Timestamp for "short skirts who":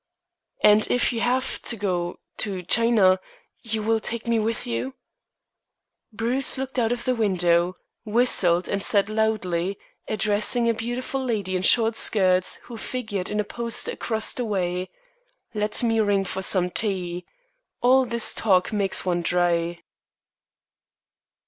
11.61-12.77